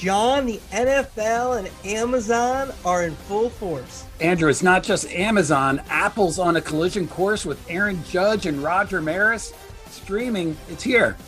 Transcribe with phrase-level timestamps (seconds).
[0.00, 4.06] John, the NFL and Amazon are in full force.
[4.18, 5.82] Andrew, it's not just Amazon.
[5.90, 9.52] Apple's on a collision course with Aaron Judge and Roger Maris.
[9.90, 11.18] Streaming, it's here.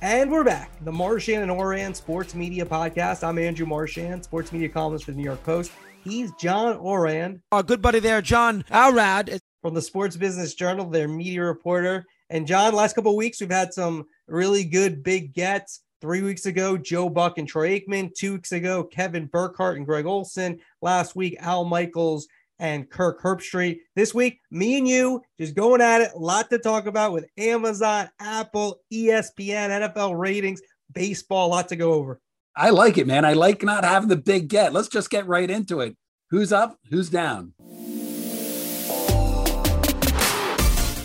[0.00, 0.70] And we're back.
[0.82, 3.22] The Marchand and Ourand Sports Media Podcast.
[3.22, 5.72] I'm Andrew Marchand, sports media columnist for the New York Post.
[6.06, 7.40] He's John Ourand.
[7.50, 9.40] Our good buddy there, John Ourand.
[9.60, 12.04] From the Sports Business Journal, their media reporter.
[12.30, 15.82] And John, last couple of weeks, we've had some really good big gets.
[16.00, 18.14] Three weeks ago, Joe Buck and Troy Aikman.
[18.14, 20.60] Two weeks ago, Kevin Burkhardt and Greg Olsen.
[20.80, 22.28] Last week, Al Michaels
[22.60, 23.78] and Kirk Herbstreit.
[23.96, 26.12] This week, me and you just going at it.
[26.14, 30.60] A lot to talk about with Amazon, Apple, ESPN, NFL ratings,
[30.92, 32.20] baseball, a lot to go over.
[32.58, 33.26] I like it, man.
[33.26, 34.72] I like not having the big get.
[34.72, 35.94] Let's just get right into it.
[36.30, 36.78] Who's up?
[36.88, 37.52] Who's down?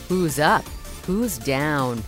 [0.08, 0.64] Who's up?
[1.06, 2.02] Who's down?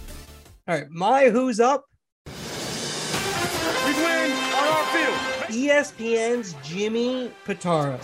[0.66, 1.84] All right, my who's up.
[2.26, 5.18] We win on our field.
[5.50, 8.00] ESPN's Jimmy Pitaro.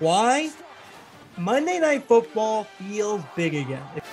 [0.00, 0.50] Why?
[1.36, 3.84] Monday Night Football feels big again.
[3.94, 4.04] It,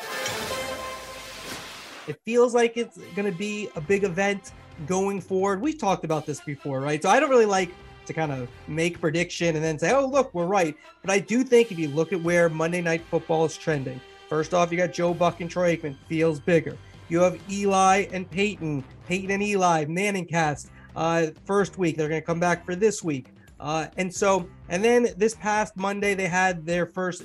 [2.10, 4.52] it feels like it's going to be a big event
[4.88, 5.62] going forward.
[5.62, 7.02] We've talked about this before, right?
[7.02, 7.72] So I don't really like
[8.06, 11.44] to kind of make prediction and then say, "Oh, look, we're right." But I do
[11.44, 14.94] think if you look at where Monday Night Football is trending, first off, you got
[14.94, 16.78] Joe Buck and Troy Aikman, feels bigger.
[17.10, 20.70] You have Eli and Peyton, Peyton and Eli, Manning cast.
[20.96, 23.34] Uh, first week, they're going to come back for this week.
[23.60, 27.24] Uh, and so, and then this past Monday, they had their first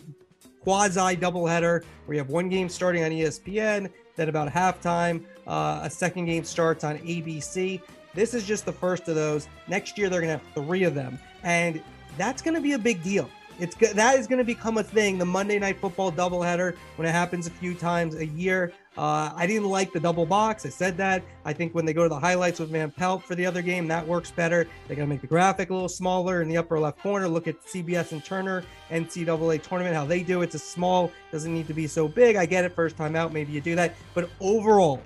[0.61, 5.91] quasi doubleheader where you have one game starting on ESPN, then about halftime, uh, a
[5.91, 7.81] second game starts on ABC.
[8.15, 9.49] This is just the first of those.
[9.69, 11.19] Next year, they're going to have three of them.
[11.43, 11.83] And
[12.17, 13.29] that's going to be a big deal.
[13.59, 15.17] It's that is going to become a thing.
[15.17, 18.73] The Monday Night Football doubleheader when it happens a few times a year.
[18.97, 20.65] Uh, I didn't like the double box.
[20.67, 21.23] I said that.
[21.45, 23.89] I think when they go to the highlights with Van Pelt for the other game,
[23.89, 24.69] that works better.
[24.87, 27.29] They're going to make the graphic a little smaller in the upper left corner.
[27.29, 30.45] Look at CBS and Turner NCAA tournament, how they do it.
[30.45, 32.37] It's a small, doesn't need to be so big.
[32.37, 33.95] I get it, first time out, maybe you do that.
[34.15, 35.03] But overall,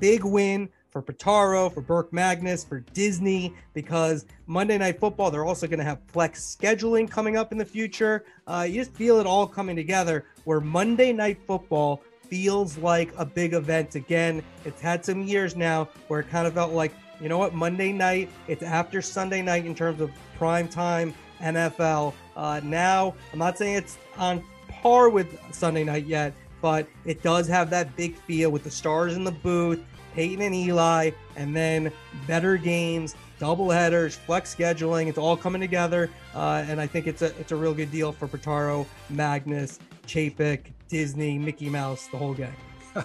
[0.00, 5.66] big win for Pitaro, for Burke Magnus, for Disney, because Monday Night Football, they're also
[5.66, 8.24] going to have flex scheduling coming up in the future.
[8.46, 13.24] Uh, you just feel it all coming together where Monday Night Football feels like a
[13.24, 14.42] big event again.
[14.64, 17.92] It's had some years now where it kind of felt like, you know what, Monday
[17.92, 22.14] night, it's after Sunday night in terms of prime time NFL.
[22.36, 27.46] Uh, now, I'm not saying it's on par with Sunday night yet, but it does
[27.48, 29.80] have that big feel with the stars in the booth,
[30.14, 31.92] Peyton and Eli, and then
[32.26, 35.06] better games, double headers, flex scheduling.
[35.06, 38.12] It's all coming together, uh, and I think it's a it's a real good deal
[38.12, 42.54] for Pitaro, Magnus, Chapek, Disney, Mickey Mouse, the whole gang.
[42.96, 43.04] All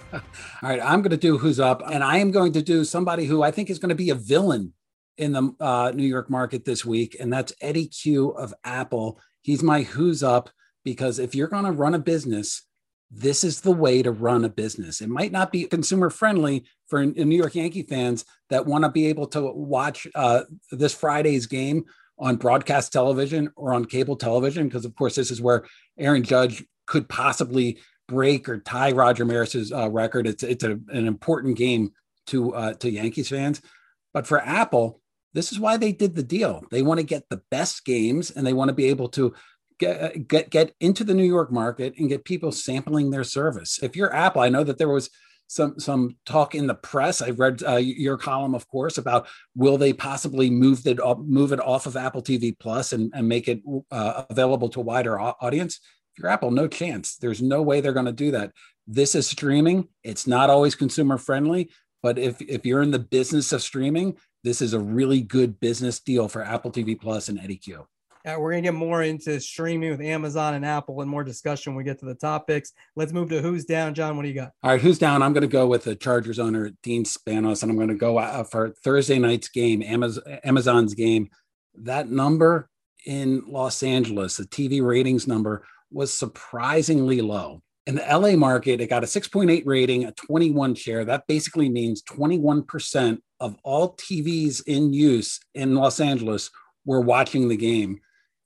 [0.64, 3.44] right, I'm going to do who's up, and I am going to do somebody who
[3.44, 4.74] I think is going to be a villain
[5.18, 9.20] in the uh, New York market this week, and that's Eddy Cue of Apple.
[9.42, 10.50] He's my who's up
[10.84, 12.64] because if you're going to run a business,
[13.16, 15.00] this is the way to run a business.
[15.00, 19.06] It might not be consumer friendly for New York Yankee fans that want to be
[19.08, 20.42] able to watch uh,
[20.72, 21.86] this Friday's game
[22.18, 25.66] on broadcast television or on cable television, because of course this is where
[25.98, 30.26] Aaron Judge could possibly break or tie Roger Maris's uh, record.
[30.26, 31.92] It's it's a, an important game
[32.28, 33.62] to uh, to Yankees fans,
[34.14, 35.02] but for Apple,
[35.34, 36.64] this is why they did the deal.
[36.72, 39.34] They want to get the best games, and they want to be able to
[39.80, 43.80] get uh, get get into the New York market and get people sampling their service.
[43.82, 45.10] If you're Apple, I know that there was
[45.48, 47.22] some some talk in the press.
[47.22, 51.60] I read uh, your column, of course, about will they possibly move it move it
[51.60, 53.62] off of Apple TV Plus and, and make it
[53.92, 55.80] uh, available to a wider audience.
[56.16, 57.18] If you're Apple, no chance.
[57.18, 58.52] There's no way they're going to do that.
[58.88, 59.88] This is streaming.
[60.04, 61.70] It's not always consumer friendly,
[62.02, 66.00] but if if you're in the business of streaming, this is a really good business
[66.00, 67.86] deal for Apple TV Plus and Eddy Cue.
[68.26, 71.78] Yeah, we're gonna get more into streaming with Amazon and Apple and more discussion when
[71.78, 72.72] we get to the topics.
[72.96, 74.16] Let's move to who's down, John.
[74.16, 74.52] What do you got?
[74.64, 75.22] All right, who's down?
[75.22, 78.18] I'm going to go with the Chargers owner Dean Spanos, and I'm going to go
[78.18, 81.30] uh, for Thursday night's game, Amazon, Amazon's game.
[81.76, 82.70] That number
[83.06, 87.62] in Los Angeles, the TV ratings number was surprisingly low.
[87.86, 91.04] In the LA market, it got a 6.8 rating, a 21 share.
[91.04, 96.50] That basically means 21% of all TVs in use in Los Angeles
[96.86, 98.00] were watching the game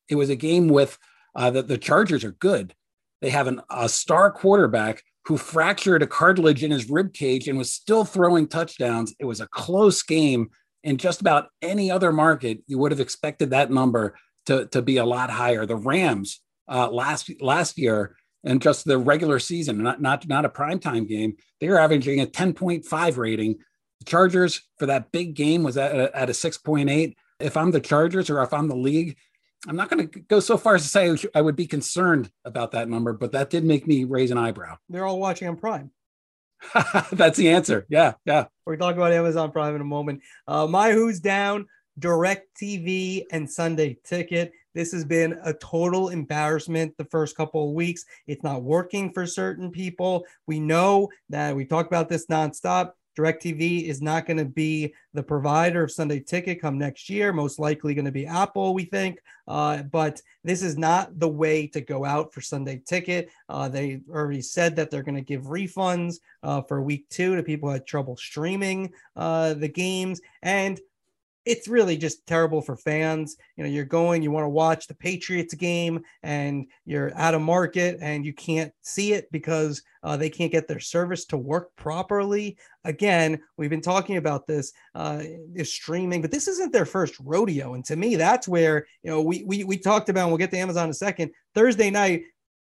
[0.10, 0.98] it was a game with
[1.36, 2.74] uh, the, the Chargers are good.
[3.22, 7.58] They have an, a star quarterback who fractured a cartilage in his rib cage and
[7.58, 9.14] was still throwing touchdowns.
[9.20, 10.50] It was a close game.
[10.84, 14.16] In just about any other market, you would have expected that number
[14.46, 15.66] to, to be a lot higher.
[15.66, 16.40] The Rams
[16.70, 21.36] uh, last last year and just the regular season, not not not a primetime game.
[21.60, 23.58] They were averaging a 10.5 rating.
[24.00, 27.16] The Chargers for that big game was at a, at a 6.8.
[27.40, 29.18] If I'm the Chargers or if I'm the league,
[29.68, 32.72] I'm not going to go so far as to say I would be concerned about
[32.72, 34.78] that number, but that did make me raise an eyebrow.
[34.90, 35.92] They're all watching on Prime.
[37.12, 37.86] That's the answer.
[37.90, 38.46] Yeah, yeah.
[38.66, 40.22] We're talking about Amazon Prime in a moment.
[40.48, 41.66] Uh, my Who's Down,
[41.98, 44.52] Direct TV, and Sunday Ticket.
[44.74, 48.06] This has been a total embarrassment the first couple of weeks.
[48.28, 50.26] It's not working for certain people.
[50.46, 52.92] We know that we talk about this nonstop.
[53.18, 57.34] DirecTV is not going to be the provider of Sunday Ticket come next year.
[57.34, 59.20] Most likely going to be Apple, we think.
[59.48, 63.30] Uh, but this is not the way to go out for Sunday Ticket.
[63.50, 67.44] Uh, they already said that they're going to give refunds uh, for week two to
[67.44, 70.22] people who had trouble streaming uh, the games.
[70.44, 70.80] And
[71.48, 73.38] it's really just terrible for fans.
[73.56, 77.42] You know, you're going, you want to watch the Patriots game, and you're out of
[77.42, 81.74] market, and you can't see it because uh, they can't get their service to work
[81.78, 82.58] properly.
[82.84, 85.24] Again, we've been talking about this uh,
[85.64, 87.76] streaming, but this isn't their first rodeo.
[87.76, 90.24] And to me, that's where you know we we we talked about.
[90.24, 91.32] And we'll get to Amazon in a second.
[91.56, 92.24] Thursday night,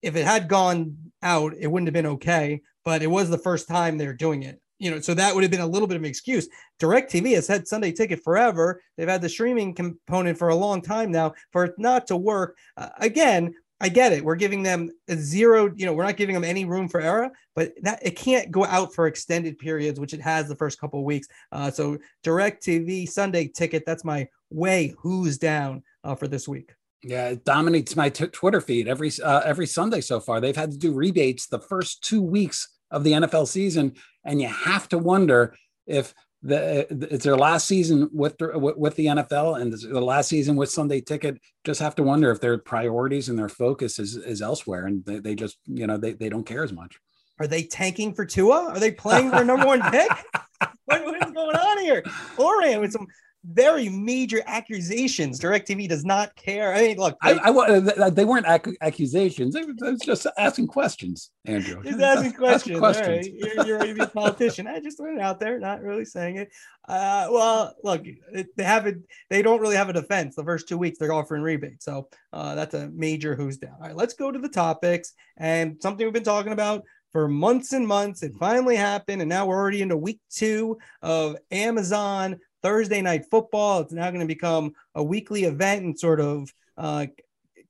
[0.03, 2.61] if it had gone out, it wouldn't have been okay.
[2.85, 5.51] But it was the first time they're doing it you know, so that would have
[5.51, 6.47] been a little bit of an excuse.
[6.79, 8.81] DirecTV has had Sunday Ticket forever.
[8.95, 11.33] They've had the streaming component for a long time now.
[11.51, 14.23] For it not to work, uh, again, I get it.
[14.23, 15.71] We're giving them a zero.
[15.75, 18.65] You know, we're not giving them any room for error, but that it can't go
[18.65, 21.27] out for extended periods, which it has the first couple of weeks.
[21.51, 23.83] Uh, so DirecTV Sunday Ticket.
[23.85, 24.95] That's my way.
[24.99, 26.73] Who's down uh, for this week?
[27.03, 30.41] Yeah, it dominates my t- Twitter feed every uh, every Sunday so far.
[30.41, 33.93] They've had to do rebates the first two weeks of the NFL season,
[34.27, 35.55] and you have to wonder
[35.87, 36.13] if
[36.43, 40.55] the uh, it's their last season with the, with the NFL and the last season
[40.55, 41.39] with Sunday Ticket.
[41.63, 45.19] Just have to wonder if their priorities and their focus is is elsewhere, and they,
[45.19, 46.99] they just you know they, they don't care as much.
[47.39, 48.69] Are they tanking for Tua?
[48.69, 50.09] Are they playing for number one pick?
[50.85, 52.03] what, what is going on here?
[52.39, 53.07] Ourand with some
[53.45, 55.39] very major accusations.
[55.39, 56.73] DirecTV does not care.
[56.73, 59.53] I mean, look, I, I, I they weren't ac- accusations.
[59.53, 61.81] They was just asking questions, Andrew.
[61.83, 62.79] Just asking questions.
[62.79, 63.07] questions.
[63.07, 63.55] All right.
[63.55, 64.67] You're, you're ready to be a politician.
[64.67, 66.49] I just went out there, not really saying it.
[66.87, 69.05] Uh, well, look, they haven't.
[69.29, 70.35] They don't really have a defense.
[70.35, 73.75] The first two weeks, they're offering rebates, so uh, that's a major who's down.
[73.79, 77.73] All right, let's go to the topics and something we've been talking about for months
[77.73, 78.23] and months.
[78.23, 83.79] It finally happened, and now we're already into week two of Amazon Thursday night football.
[83.79, 87.05] It's now going to become a weekly event and sort of uh,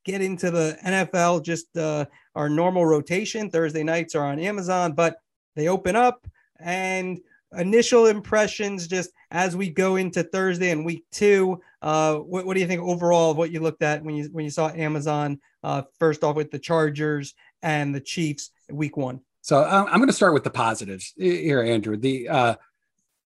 [0.03, 3.51] get into the NFL, just uh, our normal rotation.
[3.51, 5.17] Thursday nights are on Amazon, but
[5.55, 6.27] they open up
[6.59, 7.19] and
[7.55, 11.61] initial impressions just as we go into Thursday and week two.
[11.83, 14.45] Uh, what, what, do you think overall of what you looked at when you when
[14.45, 19.21] you saw Amazon uh, first off with the Chargers and the Chiefs week one?
[19.41, 21.97] So I'm going to start with the positives here, Andrew.
[21.97, 22.55] The uh,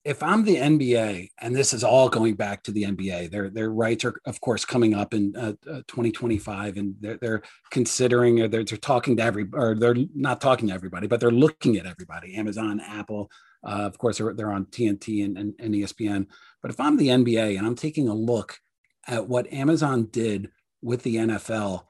[0.04, 3.70] if I'm the NBA, and this is all going back to the NBA, their their
[3.70, 8.48] rights are of course coming up in uh, uh, 2025, and they're, they're considering or
[8.48, 11.86] they're, they're talking to every or they're not talking to everybody, but they're looking at
[11.86, 12.34] everybody.
[12.36, 13.30] Amazon, Apple,
[13.64, 16.26] uh, of course, they're, they're on TNT and, and, and ESPN.
[16.60, 18.58] But if I'm the NBA and I'm taking a look
[19.06, 20.50] at what Amazon did
[20.82, 21.84] with the NFL,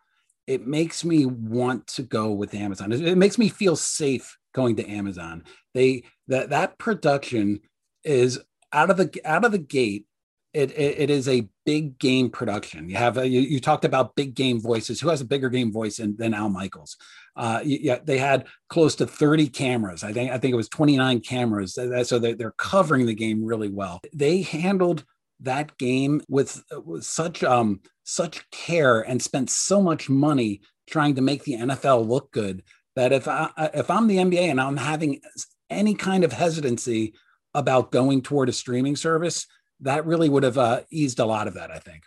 [0.47, 2.93] it makes me want to go with Amazon.
[2.93, 5.43] It, it makes me feel safe going to Amazon.
[5.75, 7.61] They that that production
[8.05, 8.41] is
[8.73, 10.07] out of the out of the gate
[10.55, 12.89] it, it, it is a big game production.
[12.89, 15.01] You have a, you, you, talked about big game voices.
[15.01, 16.97] Who has a bigger game voice than, than Al Michaels?
[17.35, 20.05] Uh, yeah, they had close to 30 cameras.
[20.05, 21.75] I think I think it was 29 cameras.
[21.75, 24.01] So they're, they're covering the game really well.
[24.15, 25.05] They handled
[25.41, 31.23] that game with, with such um such care and spent so much money trying to
[31.23, 32.63] make the NFL look good
[32.95, 35.21] that if I if I'm the NBA and I'm having
[35.69, 37.15] any kind of hesitancy
[37.55, 39.47] about going toward a streaming service,
[39.81, 42.05] that really would have uh, eased a lot of that, I think.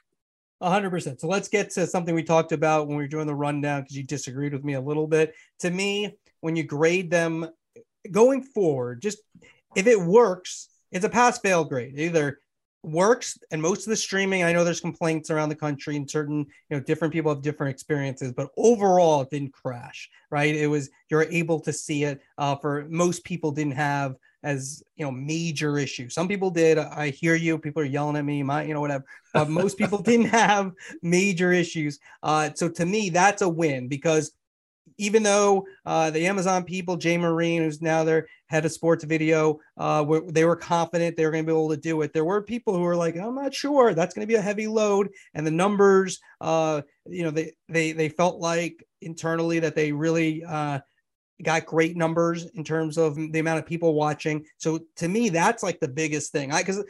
[0.62, 1.20] 100%.
[1.20, 3.96] So let's get to something we talked about when we were doing the rundown because
[3.96, 5.36] you disagreed with me a little bit.
[5.60, 7.48] To me, when you grade them
[8.10, 9.20] going forward, just
[9.76, 11.94] if it works, it's a pass fail grade.
[11.96, 12.40] It either
[12.84, 16.40] works and most of the streaming, I know there's complaints around the country and certain,
[16.40, 20.56] you know, different people have different experiences, but overall it didn't crash, right?
[20.56, 24.16] It was, you're able to see it uh, for most people didn't have
[24.48, 26.08] as you know major issue.
[26.10, 26.78] Some people did.
[26.78, 27.58] I hear you.
[27.60, 28.42] People are yelling at me.
[28.44, 29.04] My you know whatever.
[29.34, 30.72] But most people didn't have
[31.04, 32.00] major issues.
[32.24, 34.32] Uh, so to me, that's a win because
[34.98, 39.60] even though uh, the Amazon people, Jay Marine, who's now their head of sports video,
[39.78, 42.14] uh, were, they were confident they were going to be able to do it.
[42.14, 43.94] There were people who were like, "I'm not sure.
[43.94, 47.92] That's going to be a heavy load," and the numbers, uh, you know, they they
[47.92, 50.80] they felt like internally that they really uh,
[51.44, 54.46] got great numbers in terms of the amount of people watching.
[54.58, 56.52] So to me, that's like the biggest thing.
[56.52, 56.84] I because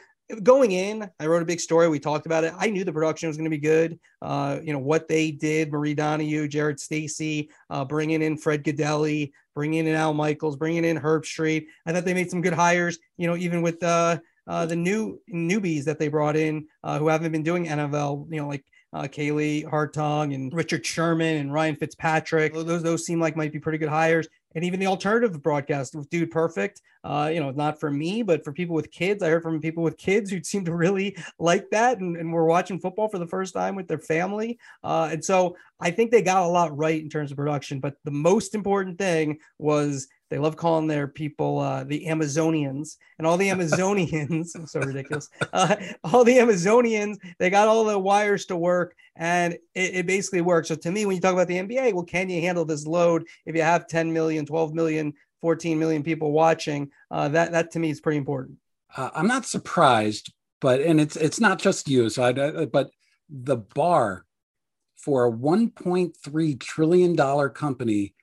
[0.44, 1.88] going in, I wrote a big story.
[1.88, 2.54] We talked about it.
[2.58, 4.00] I knew the production was going to be good.
[4.22, 9.32] Uh, you know what they did: Marie Donoghue, Jared Stacy, uh, bringing in Fred Gaudelli,
[9.56, 11.66] bringing in Al Michaels, bringing in Herbstreit.
[11.86, 13.00] I thought they made some good hires.
[13.18, 17.08] You know, even with uh, uh, the new newbies that they brought in uh, who
[17.08, 18.32] haven't been doing NFL.
[18.32, 18.64] You know, like
[18.94, 22.54] uh, Kaylee Hartung and Richard Sherman and Ryan Fitzpatrick.
[22.54, 24.28] Those those seem like might be pretty good hires.
[24.56, 28.44] And even the alternative broadcast with Dude Perfect, uh, you know, not for me, but
[28.44, 29.22] for people with kids.
[29.22, 32.46] I heard from people with kids who seem to really like that and, and were
[32.46, 34.58] watching football for the first time with their family.
[34.84, 37.80] Uh, and so I think they got a lot right in terms of production.
[37.80, 43.26] But the most important thing was they love calling their people uh, the Amazonians, and
[43.26, 44.48] all the Amazonians.
[44.68, 45.30] so ridiculous.
[45.54, 47.18] Uh, all the Amazonians.
[47.40, 50.68] They got all the wires to work, and it, it, basically works.
[50.68, 53.26] So to me, when you talk about the NBA, well, can you handle this load
[53.46, 56.92] if you have 10 million, 12 million, 14 million people watching?
[57.10, 58.58] Uh, that that to me is pretty important.
[58.96, 62.10] Uh, I'm not surprised, but and it's it's not just you.
[62.10, 62.90] So I, but
[63.30, 64.26] the bar
[64.96, 68.14] for a 1.3 trillion dollar company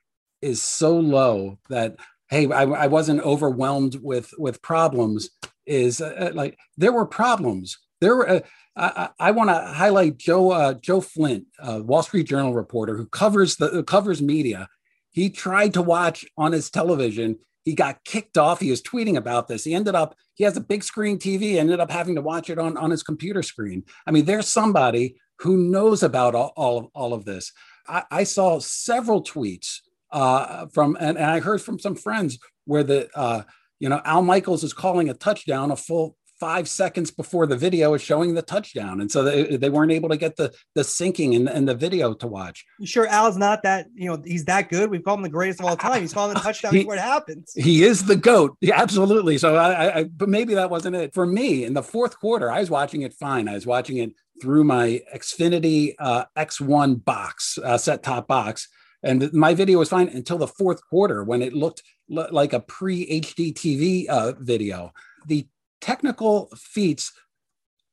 [0.41, 1.95] is so low that
[2.29, 5.29] hey I, I wasn't overwhelmed with with problems
[5.65, 8.39] is uh, uh like there were problems there were uh,
[8.75, 13.55] I, I want to highlight Joe uh, Joe Flint, Wall Street Journal reporter who covers
[13.55, 14.67] the covers media.
[15.11, 17.39] He tried to watch on his television.
[17.63, 18.59] He got kicked off.
[18.59, 19.63] He was tweeting about this.
[19.63, 21.55] He ended up he has a big screen TV.
[21.55, 23.83] Ended up having to watch it on on his computer screen.
[24.05, 27.53] I mean, there's somebody who knows about all, all of all of this.
[27.87, 29.79] I, I saw several tweets
[30.11, 33.43] uh, from and, and, I heard from some friends where the uh,
[33.79, 37.93] you know Al Michaels is calling a touchdown a full five seconds before the video
[37.93, 41.49] is showing the touchdown, and so they, they weren't able to get the the syncing
[41.49, 42.65] and, the video to watch.
[42.79, 44.89] You sure Al's not that you know he's that good?
[44.89, 46.01] We've called him the greatest of all time.
[46.01, 47.53] He's calling the touchdown he, before it happens.
[47.55, 49.37] He is the goat, yeah, absolutely.
[49.37, 52.51] So I, I, but maybe that wasn't it for me in the fourth quarter.
[52.51, 53.47] I was watching it fine.
[53.47, 58.67] I was watching it through my Xfinity uh, X1 box uh, set top box
[59.05, 61.83] and my video was fine until the fourth quarter when it looked
[62.15, 64.91] l- like a pre HD TV uh, video.
[65.27, 65.47] The
[65.79, 67.13] technical feats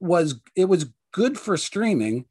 [0.01, 2.25] was it was good for streaming,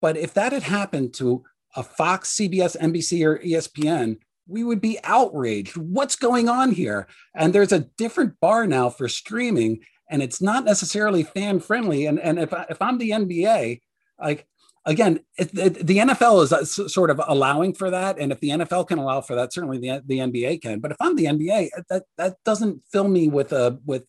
[0.00, 1.44] but if that had happened to
[1.76, 4.16] a Fox, CBS, NBC, or ESPN,
[4.48, 5.76] we would be outraged.
[5.76, 7.06] What's going on here?
[7.36, 12.06] And there's a different bar now for streaming, and it's not necessarily fan friendly.
[12.06, 13.80] And, and if, I, if I'm the NBA,
[14.18, 14.48] like
[14.90, 18.98] again, the NFL is uh, sort of allowing for that, and if the NFL can
[18.98, 20.80] allow for that, certainly the, the NBA can.
[20.80, 24.04] But if I'm the NBA, that that doesn't fill me with a with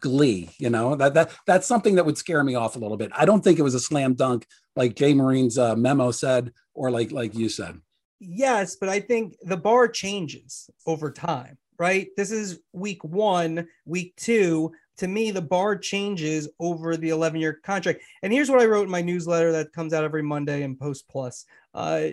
[0.00, 0.50] glee.
[0.58, 3.10] You know that that that's something that would scare me off a little bit.
[3.14, 6.90] I don't think it was a slam dunk like Jay Marine's uh, memo said, or
[6.90, 7.80] like like you said.
[8.20, 12.08] Yes, but I think the bar changes over time right?
[12.16, 17.54] This is week one, week two to me, the bar changes over the 11 year
[17.54, 18.02] contract.
[18.22, 21.08] And here's what I wrote in my newsletter that comes out every Monday in Post
[21.08, 21.44] Plus.
[21.72, 22.08] Uh,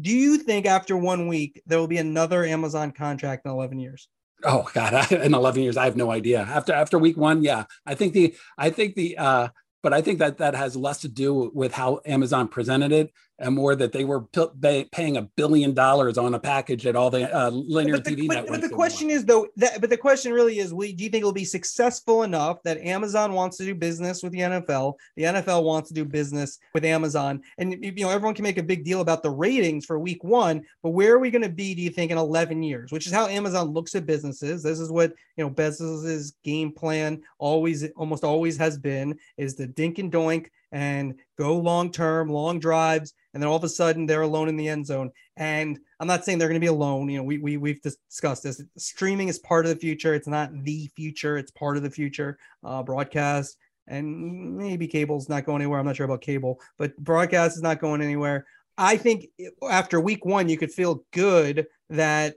[0.00, 4.08] do you think after one week there will be another Amazon contract in 11 years?
[4.44, 6.40] Oh God, in 11 years, I have no idea.
[6.42, 9.48] After after week one, yeah, I think the I think the uh,
[9.82, 13.54] but I think that that has less to do with how Amazon presented it and
[13.54, 17.32] more that they were p- paying a billion dollars on a package at all the
[17.34, 18.60] uh, linear but the, TV but, networks.
[18.60, 21.32] But the question is though, that, but the question really is, do you think it'll
[21.32, 25.88] be successful enough that Amazon wants to do business with the NFL, the NFL wants
[25.88, 29.22] to do business with Amazon, and you know everyone can make a big deal about
[29.22, 31.74] the ratings for Week One, but where are we going to be?
[31.74, 32.90] Do you think in 11 years?
[32.90, 34.62] Which is how Amazon looks at businesses.
[34.62, 39.66] This is what you know Bezos's game plan always, almost always has been, is the
[39.66, 44.04] dink and doink and go long term, long drives, and then all of a sudden
[44.04, 45.12] they're alone in the end zone.
[45.36, 47.08] And I'm not saying they're going to be alone.
[47.08, 48.60] You know, we, we we've discussed this.
[48.76, 50.12] Streaming is part of the future.
[50.12, 51.38] It's not the future.
[51.38, 52.36] It's part of the future.
[52.64, 55.78] Uh, broadcast and maybe cable's not going anywhere.
[55.78, 58.44] I'm not sure about cable, but broadcast is not going anywhere.
[58.76, 59.28] I think
[59.70, 62.34] after week one, you could feel good that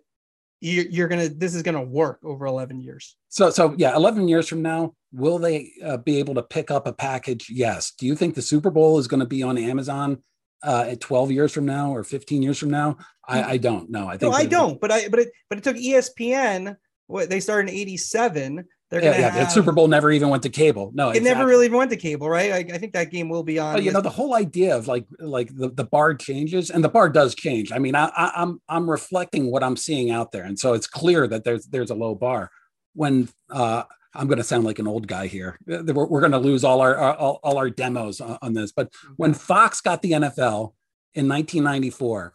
[0.62, 4.62] you're gonna this is gonna work over 11 years so so yeah 11 years from
[4.62, 8.36] now will they uh, be able to pick up a package yes do you think
[8.36, 10.22] the super bowl is going to be on amazon
[10.64, 14.08] uh, at 12 years from now or 15 years from now i, I don't know
[14.08, 16.76] i think no, i don't but i but it but it took espn
[17.08, 19.30] what they started in 87 they're yeah, yeah.
[19.30, 20.92] Have, Super Bowl never even went to cable.
[20.94, 21.30] No, it exactly.
[21.30, 22.52] never really even went to cable, right?
[22.52, 23.76] I, I, think that game will be on.
[23.76, 26.90] But, you know, the whole idea of like like the, the bar changes, and the
[26.90, 27.72] bar does change.
[27.72, 30.88] I mean, I, I, I'm I'm reflecting what I'm seeing out there, and so it's
[30.88, 32.52] clear that there's there's a low bar.
[32.94, 36.34] When uh, I'm going to sound like an old guy here, uh, we're, we're going
[36.34, 38.72] to lose all our, our all, all, our demos on, on this.
[38.72, 40.74] But when Fox got the NFL
[41.14, 42.34] in 1994,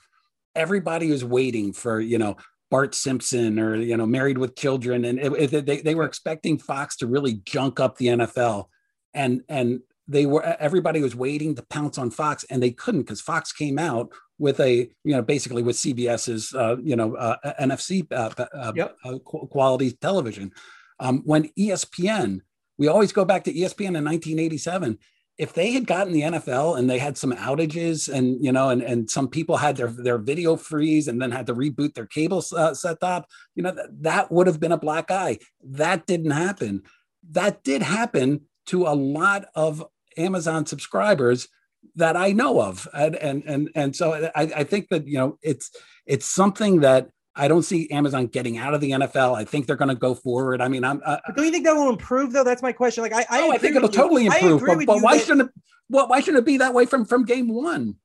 [0.55, 2.37] everybody was waiting for you know
[2.71, 6.59] Bart Simpson or you know Married with Children, and it, it, they they were expecting
[6.59, 8.67] Fox to really junk up the NFL,
[9.15, 13.21] and and they were everybody was waiting to pounce on Fox, and they couldn't because
[13.21, 18.07] Fox came out with a you know basically with CBS's uh, you know uh, NFC
[18.13, 18.97] uh, uh, yep.
[19.05, 20.53] Uh, quality television.
[20.99, 22.41] Um, when ESPN,
[22.79, 24.99] we always go back to ESPN in 1987
[25.39, 28.83] if they had gotten the NFL and they had some outages and you know and,
[28.83, 32.43] and some people had their their video freeze and then had to reboot their cable
[32.57, 35.39] uh, set top you know that, that would have been a black eye.
[35.63, 36.83] That didn't happen.
[37.31, 39.85] That did happen to a lot of
[40.17, 41.49] Amazon subscribers
[41.95, 42.89] that I know of.
[42.95, 45.71] And and and, and so I, I think that you know it's
[46.07, 49.37] it's something that I don't see Amazon getting out of the NFL.
[49.37, 50.61] I think they're going to go forward.
[50.61, 51.03] I mean, I'm.
[51.05, 52.45] Uh, don't you think that will improve though?
[52.45, 53.03] That's my question.
[53.03, 54.33] Like, I, I, oh, I think it'll totally you.
[54.33, 54.63] improve.
[54.65, 55.27] But, but why that...
[55.27, 55.55] shouldn't it?
[55.89, 57.97] Well, why shouldn't it be that way from from game one?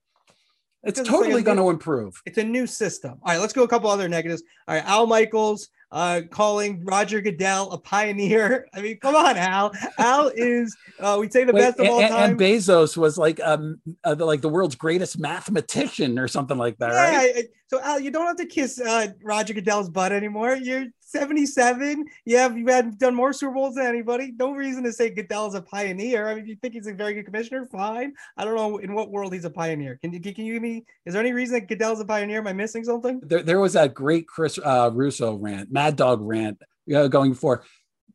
[0.84, 2.22] It's totally it's going to improve.
[2.26, 3.20] It's a new system.
[3.24, 4.44] All right, let's go a couple other negatives.
[4.68, 8.68] All right, Al Michaels uh, calling Roger Goodell a pioneer.
[8.74, 9.74] I mean, come on, Al.
[9.98, 12.32] Al is uh, we say the Wait, best of and, all time.
[12.32, 16.92] And Bezos was like um uh, like the world's greatest mathematician or something like that,
[16.92, 17.46] yeah, right?
[17.68, 20.56] So Al, you don't have to kiss uh, Roger Goodell's butt anymore.
[20.56, 22.06] You're 77.
[22.26, 24.34] You have you had done more Super Bowls than anybody.
[24.38, 26.28] No reason to say Goodell's a pioneer.
[26.28, 27.66] I mean, you think he's a very good commissioner?
[27.66, 28.14] Fine.
[28.38, 29.98] I don't know in what world he's a pioneer.
[30.02, 30.86] Can you can you give me?
[31.06, 32.40] Is there any reason that Goodell's a pioneer?
[32.40, 33.20] Am I missing something?
[33.24, 36.62] There, there was that great Chris uh, Russo rant, Mad Dog rant,
[36.94, 37.64] uh, going for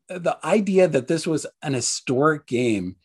[0.09, 2.97] the idea that this was an historic game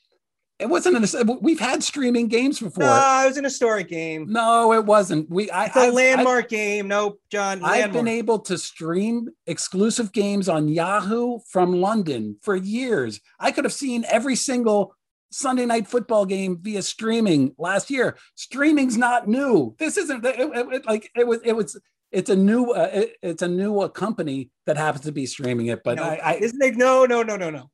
[0.62, 1.40] it wasn't an.
[1.42, 2.84] We've had streaming games before.
[2.84, 4.28] No, it was an historic game.
[4.30, 5.30] No, it wasn't.
[5.30, 5.50] We.
[5.50, 6.88] I, it's a landmark I've, game.
[6.88, 7.60] Nope, John.
[7.60, 7.76] Landmark.
[7.76, 13.20] I've been able to stream exclusive games on Yahoo from London for years.
[13.40, 14.96] I could have seen every single
[15.32, 18.18] Sunday night football game via streaming last year.
[18.36, 19.76] Streaming's not new.
[19.80, 21.40] This isn't it, it, it, like it was.
[21.44, 21.80] It was.
[22.12, 22.72] It's a new.
[22.72, 25.84] Uh, it's a new uh, company that happens to be streaming it.
[25.84, 26.76] But no, I, I isn't it?
[26.76, 27.72] No, no, no, no, no.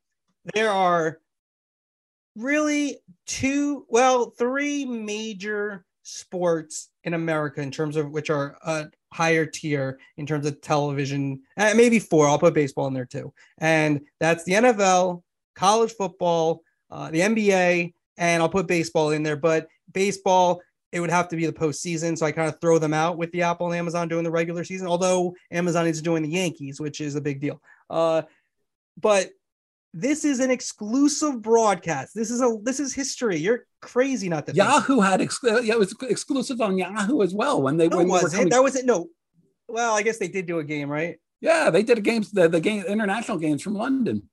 [0.54, 1.20] There are
[2.38, 9.46] really two, well, three major sports in America in terms of which are a higher
[9.46, 11.42] tier in terms of television.
[11.58, 12.28] Uh, maybe four.
[12.28, 13.34] I'll put baseball in there too.
[13.58, 15.24] And that's the NFL,
[15.56, 19.36] college football, uh, the NBA, and I'll put baseball in there.
[19.36, 22.18] But baseball, it would have to be the postseason.
[22.18, 24.64] So I kind of throw them out with the Apple and Amazon doing the regular
[24.64, 27.62] season, although Amazon is doing the Yankees, which is a big deal.
[27.90, 28.22] Uh,
[29.00, 29.30] but
[30.00, 32.14] this is an exclusive broadcast.
[32.14, 33.38] This is a this is history.
[33.38, 34.54] You're crazy not to.
[34.54, 38.08] Yahoo had ex- yeah, it was exclusive on Yahoo as well when they no, when
[38.08, 38.50] was it?
[38.52, 38.86] That was it.
[38.86, 39.08] No,
[39.68, 41.18] well, I guess they did do a game, right?
[41.42, 44.30] Yeah, they did a games the the game international games from London.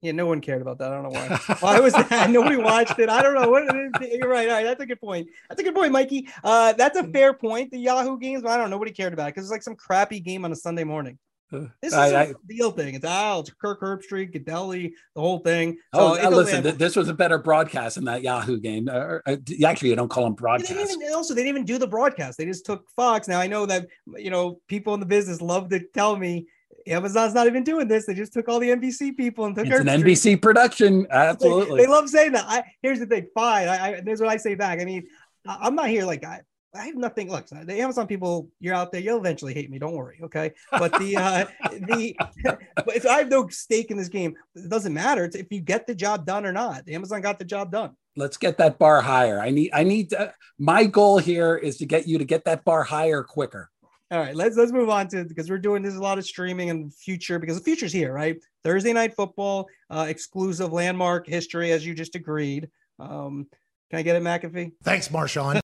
[0.00, 0.92] Yeah, no one cared about that.
[0.92, 1.56] I don't know why.
[1.60, 2.30] Why was that?
[2.30, 3.08] Nobody watched it.
[3.08, 3.50] I don't know.
[3.50, 3.64] What,
[4.00, 4.48] you're right.
[4.48, 4.62] All right.
[4.62, 5.26] That's a good point.
[5.48, 6.28] That's a good point, Mikey.
[6.44, 7.72] Uh, that's a fair point.
[7.72, 8.76] The Yahoo games, I don't know.
[8.76, 11.18] Nobody cared about it because it's like some crappy game on a Sunday morning.
[11.50, 12.94] This is I, a I, deal thing.
[12.94, 15.78] It's Al, it's Kirk Herbstreit, Gaudelli, the whole thing.
[15.94, 18.88] So oh, listen, th- this was a better broadcast than that Yahoo game.
[18.88, 20.74] Uh, uh, actually, I don't call them broadcast.
[20.74, 22.36] They even, also, they didn't even do the broadcast.
[22.36, 23.28] They just took Fox.
[23.28, 26.46] Now I know that you know people in the business love to tell me
[26.86, 28.06] Amazon's not even doing this.
[28.06, 31.06] They just took all the NBC people and took it's an NBC production.
[31.10, 32.44] Absolutely, they, they, love saying that.
[32.46, 33.28] I here's the thing.
[33.34, 33.68] Fine.
[33.68, 34.80] I, I here's what I say back.
[34.80, 35.06] I mean,
[35.46, 36.42] I'm not here like I,
[36.74, 37.30] I have nothing.
[37.30, 39.00] Look, the Amazon people, you're out there.
[39.00, 39.78] You'll eventually hate me.
[39.78, 40.20] Don't worry.
[40.22, 40.52] Okay.
[40.70, 44.92] But the uh, the but if I have no stake in this game, it doesn't
[44.92, 45.24] matter.
[45.24, 46.88] It's if you get the job done or not.
[46.88, 47.92] Amazon got the job done.
[48.16, 49.40] Let's get that bar higher.
[49.40, 49.70] I need.
[49.72, 50.10] I need.
[50.10, 53.70] To, my goal here is to get you to get that bar higher quicker.
[54.10, 56.68] All right, let's let's move on to because we're doing this a lot of streaming
[56.68, 58.36] in the future because the future's here, right?
[58.64, 62.68] Thursday night football, uh, exclusive landmark history, as you just agreed.
[62.98, 63.46] Um,
[63.90, 64.72] can I get it, McAfee?
[64.82, 65.60] Thanks, Marshawn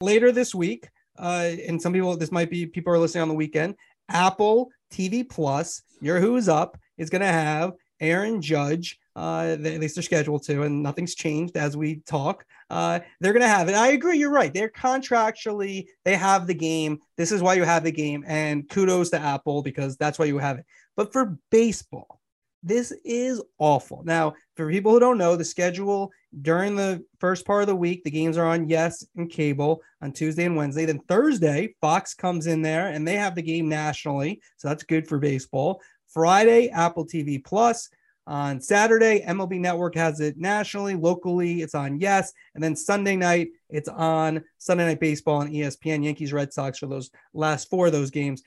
[0.00, 3.34] later this week, uh, and some people, this might be people are listening on the
[3.34, 3.74] weekend.
[4.08, 8.98] Apple TV Plus, Your Who's Up, is going to have Aaron Judge.
[9.14, 12.44] Uh, at least they're scheduled to, and nothing's changed as we talk.
[12.68, 13.74] Uh, they're going to have it.
[13.74, 14.18] I agree.
[14.18, 14.52] You're right.
[14.52, 16.98] They're contractually, they have the game.
[17.16, 18.24] This is why you have the game.
[18.26, 20.66] And kudos to Apple because that's why you have it.
[20.96, 22.20] But for baseball,
[22.62, 24.02] this is awful.
[24.04, 26.10] Now, for people who don't know, the schedule
[26.42, 30.12] during the first part of the week, the games are on Yes and cable on
[30.12, 30.84] Tuesday and Wednesday.
[30.84, 34.40] Then Thursday, Fox comes in there and they have the game nationally.
[34.56, 35.80] So that's good for baseball.
[36.08, 37.88] Friday, Apple TV Plus.
[38.28, 40.96] On Saturday, MLB Network has it nationally.
[40.96, 42.32] Locally, it's on Yes.
[42.54, 46.86] And then Sunday night, it's on Sunday Night Baseball on ESPN, Yankees, Red Sox for
[46.86, 48.42] those last four of those games.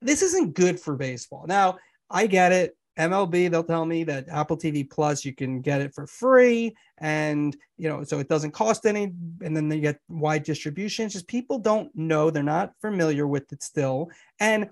[0.00, 1.46] This isn't good for baseball.
[1.48, 5.80] Now, I get it MLB, they'll tell me that Apple TV Plus, you can get
[5.80, 6.74] it for free.
[6.98, 9.12] And, you know, so it doesn't cost any.
[9.42, 11.06] And then they get wide distribution.
[11.06, 12.30] It's just people don't know.
[12.30, 14.10] They're not familiar with it still.
[14.38, 14.68] And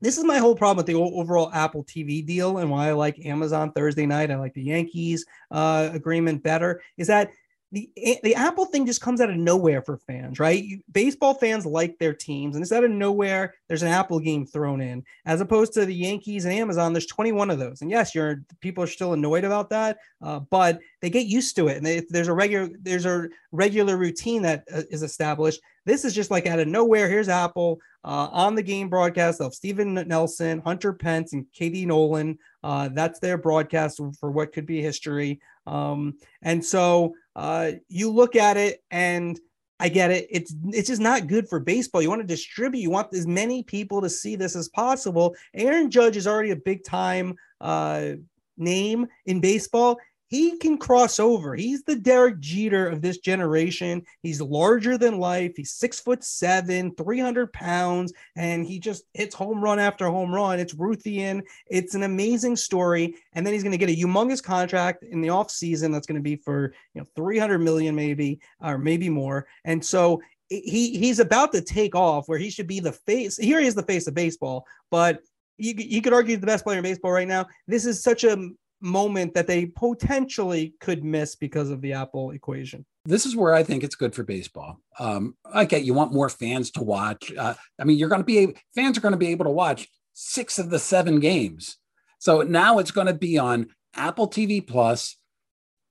[0.00, 3.24] this is my whole problem with the overall Apple TV deal and why I like
[3.24, 4.30] Amazon Thursday night.
[4.30, 7.30] I like the Yankees uh, agreement better is that
[7.74, 7.90] the
[8.22, 10.62] the Apple thing just comes out of nowhere for fans, right?
[10.62, 13.54] You, baseball fans like their teams, and it's out of nowhere.
[13.68, 16.92] There's an Apple game thrown in, as opposed to the Yankees and Amazon.
[16.92, 20.78] There's 21 of those, and yes, you're people are still annoyed about that, uh, but
[21.02, 24.64] they get used to it, and they, there's a regular there's a regular routine that
[24.72, 25.60] uh, is established.
[25.84, 27.08] This is just like out of nowhere.
[27.08, 32.38] Here's Apple uh, on the game broadcast of Stephen Nelson, Hunter Pence, and Katie Nolan.
[32.64, 35.38] Uh, that's their broadcast for what could be history.
[35.66, 39.38] Um, and so uh, you look at it and
[39.78, 40.26] I get it.
[40.30, 42.00] It's it's just not good for baseball.
[42.00, 42.80] You want to distribute.
[42.80, 45.36] You want as many people to see this as possible.
[45.52, 48.12] Aaron Judge is already a big time uh,
[48.56, 49.98] name in baseball
[50.34, 51.54] he can cross over.
[51.54, 54.02] He's the Derek Jeter of this generation.
[54.20, 55.52] He's larger than life.
[55.56, 60.58] He's six foot seven, 300 pounds, and he just hits home run after home run.
[60.58, 61.42] It's Ruthian.
[61.68, 63.14] It's an amazing story.
[63.34, 66.18] And then he's going to get a humongous contract in the off season that's going
[66.18, 69.46] to be for, you know, 300 million maybe, or maybe more.
[69.64, 73.36] And so he he's about to take off where he should be the face.
[73.36, 75.20] Here he is the face of baseball, but
[75.58, 77.46] you, you could argue the best player in baseball right now.
[77.68, 78.50] This is such a
[78.84, 82.84] moment that they potentially could miss because of the Apple equation.
[83.06, 84.78] This is where I think it's good for baseball.
[84.98, 87.32] Um, I get you want more fans to watch.
[87.36, 89.88] Uh, I mean, you're going to be fans are going to be able to watch
[90.12, 91.78] six of the seven games.
[92.18, 95.16] So now it's going to be on Apple TV Plus.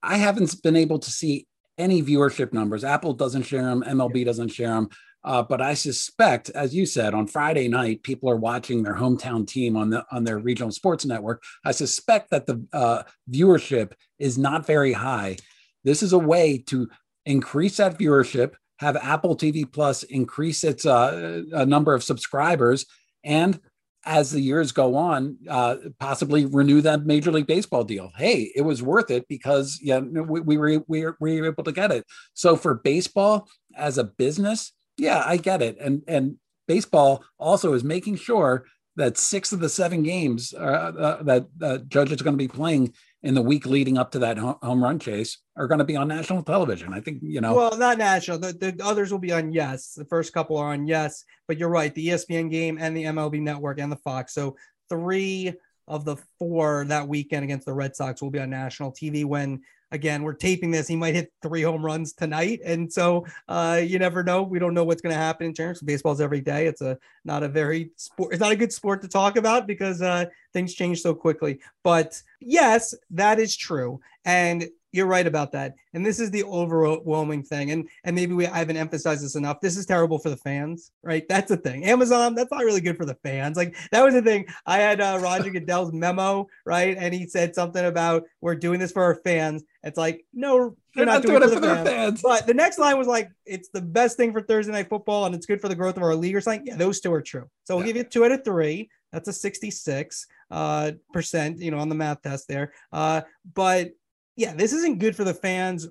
[0.02, 2.84] I haven't been able to see any viewership numbers.
[2.84, 3.84] Apple doesn't share them.
[3.84, 4.90] MLB doesn't share them.
[5.26, 9.48] Uh, but I suspect, as you said, on Friday night, people are watching their hometown
[9.48, 11.44] team on the on their regional sports network.
[11.64, 15.38] I suspect that the uh, viewership is not very high.
[15.84, 16.90] This is a way to
[17.26, 22.86] increase that viewership, have Apple TV Plus increase its uh, number of subscribers,
[23.24, 23.60] and
[24.06, 28.12] as the years go on, uh, possibly renew that Major League Baseball deal.
[28.18, 31.64] Hey, it was worth it because yeah, we, we, were, we, were, we were able
[31.64, 32.06] to get it.
[32.34, 35.78] So for baseball as a business, yeah, I get it.
[35.80, 41.24] And and baseball also is making sure that six of the seven games uh, uh,
[41.24, 44.38] that uh, Judge is going to be playing in the week leading up to that
[44.38, 46.94] home run chase are going to be on national television.
[46.94, 47.56] I think you know.
[47.56, 48.40] Well, not national.
[48.40, 49.94] The, the others will be on Yes.
[49.94, 51.94] The first couple are on Yes, but you're right.
[51.94, 54.34] The ESPN game and the MLB Network and the Fox.
[54.34, 54.58] So
[54.90, 55.54] three
[55.88, 59.62] of the four that weekend against the Red Sox will be on national TV when
[59.94, 60.88] again, we're taping this.
[60.88, 64.44] He might hit three home runs tonight, and so uh, you never know.
[64.44, 66.66] We don't know what's going to happen in terms of baseball's every day.
[66.68, 68.34] It's a not a very sport.
[68.34, 71.60] It's not a good sport to talk about because uh, things change so quickly.
[71.84, 75.76] But yes, that is true, and you're right about that.
[75.94, 77.72] And this is the overwhelming thing.
[77.72, 79.60] And and maybe we I haven't emphasized this enough.
[79.60, 81.28] This is terrible for the fans, right?
[81.28, 81.84] That's the thing.
[81.84, 83.58] Amazon, that's not really good for the fans.
[83.58, 84.46] Like that was the thing.
[84.66, 86.96] I had uh, Roger Goodell's memo, right?
[86.98, 89.64] And he said something about we're doing this for our fans.
[89.84, 91.90] It's like, no, you're not, not, doing, doing it for, the, fans.
[91.90, 92.22] fans.
[92.22, 95.36] But the next line was like, it's the best thing for Thursday night football and
[95.36, 96.66] it's good for the growth of our league or something.
[96.66, 97.50] Yeah, those two are true.
[97.64, 97.94] So we'll yeah.
[97.94, 98.90] give you two out of three.
[99.12, 102.74] That's a 66 uh, percent, you know, on the math test there.
[102.92, 103.22] Uh,
[103.54, 103.92] but
[104.36, 105.88] yeah, this isn't good for the fans.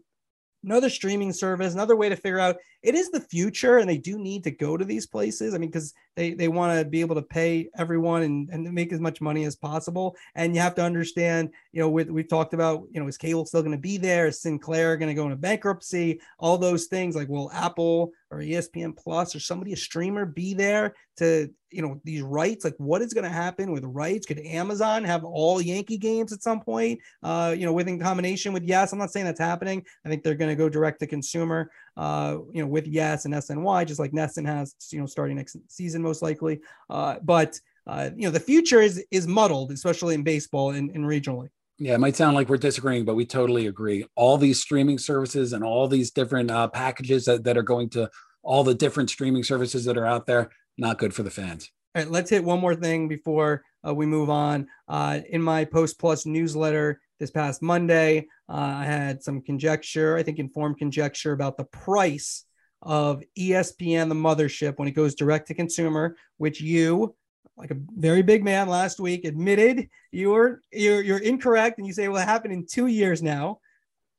[0.64, 4.18] Another streaming service, another way to figure out it is the future, and they do
[4.18, 5.54] need to go to these places.
[5.54, 8.92] I mean, because they they want to be able to pay everyone and, and make
[8.92, 10.16] as much money as possible.
[10.34, 13.46] And you have to understand, you know, with we've talked about, you know, is cable
[13.46, 14.26] still going to be there?
[14.26, 16.20] Is Sinclair going to go into bankruptcy?
[16.38, 17.14] All those things.
[17.14, 22.00] Like, will Apple or ESPN Plus or somebody a streamer be there to you know
[22.04, 25.96] these rights like what is going to happen with rights could amazon have all yankee
[25.96, 29.40] games at some point uh you know within combination with yes i'm not saying that's
[29.40, 33.24] happening i think they're going to go direct to consumer uh you know with yes
[33.24, 37.58] and sny just like NESN has you know starting next season most likely uh but
[37.86, 41.94] uh you know the future is is muddled especially in baseball and, and regionally yeah,
[41.94, 44.06] it might sound like we're disagreeing, but we totally agree.
[44.14, 48.08] All these streaming services and all these different uh, packages that, that are going to
[48.44, 51.70] all the different streaming services that are out there, not good for the fans.
[51.94, 54.68] All right, let's hit one more thing before uh, we move on.
[54.86, 60.24] Uh, in my Post Plus newsletter this past Monday, uh, I had some conjecture, I
[60.24, 62.44] think informed conjecture about the price
[62.82, 67.14] of ESPN, the mothership, when it goes direct to consumer, which you,
[67.56, 72.08] like a very big man last week, admitted you're you're you're incorrect, and you say,
[72.08, 73.60] well, it happened in two years now.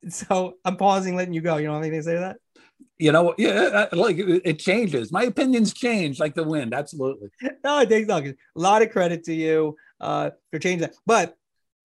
[0.09, 1.57] So I'm pausing, letting you go.
[1.57, 2.37] You don't have anything to say to that?
[2.97, 5.11] you know, yeah, like it changes.
[5.11, 6.73] My opinions change like the wind.
[6.73, 7.29] Absolutely.
[7.63, 9.75] No, Dave Duncan, a lot of credit to you.
[10.01, 10.95] uh, they're changing that.
[11.05, 11.35] But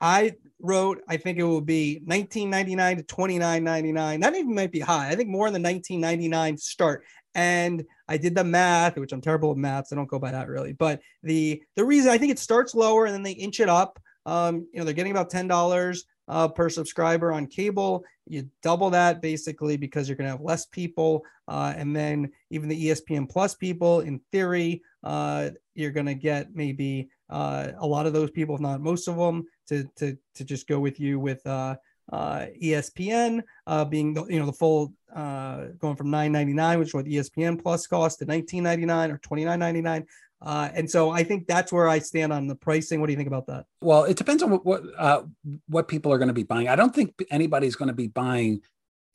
[0.01, 4.21] I wrote, I think it will be 1999 to 29.99.
[4.21, 5.09] That even might be high.
[5.09, 7.05] I think more the 1999 start.
[7.35, 9.93] And I did the math, which I'm terrible at maths.
[9.93, 10.73] I don't go by that really.
[10.73, 14.01] But the the reason I think it starts lower and then they inch it up.
[14.27, 18.05] Um, you know, they're getting about ten dollars uh, per subscriber on cable.
[18.27, 22.69] You double that basically because you're going to have less people, uh, and then even
[22.69, 28.07] the ESPN Plus people, in theory, uh, you're going to get maybe uh, a lot
[28.07, 31.19] of those people, if not most of them, to to to just go with you
[31.19, 31.77] with uh,
[32.13, 36.95] uh, ESPN uh, being the, you know the full uh, going from 9.99, which is
[36.95, 40.07] what ESPN Plus cost, to 19.99 or 29.99.
[40.41, 43.01] Uh, and so I think that's where I stand on the pricing.
[43.01, 43.67] What do you think about that?
[43.81, 45.23] Well, it depends on what what, uh,
[45.69, 46.69] what people are going to be buying.
[46.69, 48.61] I don't think anybody's going to be buying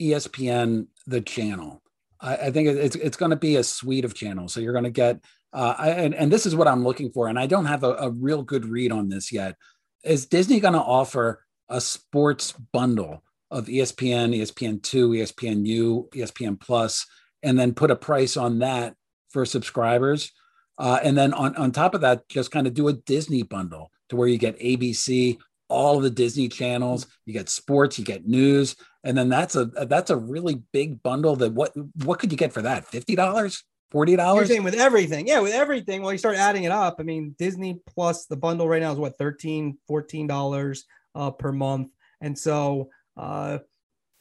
[0.01, 1.81] ESPN the channel.
[2.19, 4.53] I, I think it's it's going to be a suite of channels.
[4.53, 7.27] So you're going to get uh, I, and and this is what I'm looking for.
[7.27, 9.55] And I don't have a, a real good read on this yet.
[10.03, 14.81] Is Disney going to offer a sports bundle of ESPN, ESPN2,
[15.21, 17.05] ESPNU, ESPN Plus,
[17.43, 18.95] and then put a price on that
[19.29, 20.31] for subscribers.
[20.77, 23.91] Uh, and then on, on top of that, just kind of do a Disney bundle
[24.09, 25.37] to where you get ABC,
[25.69, 30.11] all the Disney channels, you get sports, you get news, and then that's a that's
[30.11, 31.35] a really big bundle.
[31.35, 32.87] That what what could you get for that?
[32.87, 33.63] Fifty dollars,
[33.93, 34.49] forty You're dollars?
[34.49, 35.25] saying with everything.
[35.27, 36.01] Yeah, with everything.
[36.01, 36.97] Well, you start adding it up.
[36.99, 40.84] I mean, Disney Plus, the bundle right now is what, 13 $14
[41.15, 41.89] uh, per month.
[42.19, 43.60] And so uh,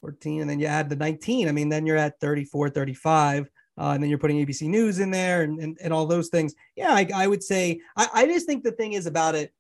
[0.03, 1.49] 14, and then you add the 19.
[1.49, 3.51] I mean, then you're at 34, 35.
[3.79, 6.55] Uh, and then you're putting ABC News in there and, and, and all those things.
[6.77, 9.53] Yeah, I, I would say, I, I just think the thing is about it,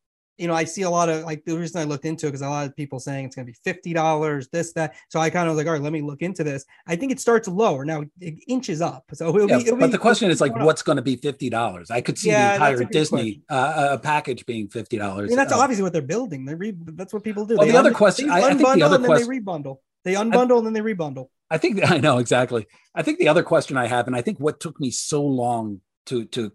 [0.42, 2.42] you know, I see a lot of like the reason I looked into it because
[2.42, 4.96] a lot of people saying it's going to be fifty dollars, this that.
[5.08, 6.64] So I kind of was like, all right, let me look into this.
[6.88, 9.04] I think it starts lower now, it inches up.
[9.14, 9.70] So it'll Yeah, be.
[9.70, 11.92] But be- the question is like, what's going to be fifty dollars?
[11.92, 15.28] I could see Yeah, the entire a Disney uh, uh, package being fifty dollars.
[15.28, 16.44] I mean, that's obviously what they're building.
[16.44, 17.56] They re- that's what people do.
[17.56, 19.28] Well, They the other un- question- I- I think the unbundle other and then quest-
[19.28, 19.76] they rebundle.
[20.04, 21.28] They unbundle and then they rebundle.
[21.50, 22.66] I think I know exactly.
[22.96, 25.80] I think the other question I have, and I think what took me so long
[26.06, 26.50] to to